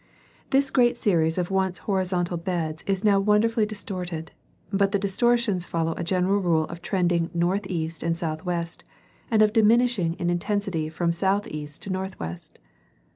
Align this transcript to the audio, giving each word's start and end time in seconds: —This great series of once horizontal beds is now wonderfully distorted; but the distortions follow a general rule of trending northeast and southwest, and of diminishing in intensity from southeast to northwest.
—This 0.49 0.71
great 0.71 0.97
series 0.97 1.37
of 1.37 1.51
once 1.51 1.77
horizontal 1.77 2.35
beds 2.37 2.83
is 2.87 3.03
now 3.03 3.19
wonderfully 3.19 3.67
distorted; 3.67 4.31
but 4.71 4.91
the 4.93 4.97
distortions 4.97 5.63
follow 5.63 5.93
a 5.95 6.03
general 6.03 6.41
rule 6.41 6.63
of 6.65 6.81
trending 6.81 7.29
northeast 7.35 8.01
and 8.01 8.17
southwest, 8.17 8.83
and 9.29 9.43
of 9.43 9.53
diminishing 9.53 10.15
in 10.15 10.31
intensity 10.31 10.89
from 10.89 11.13
southeast 11.13 11.83
to 11.83 11.91
northwest. 11.91 12.57